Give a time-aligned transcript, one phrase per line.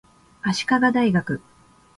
[0.41, 1.41] 足利大学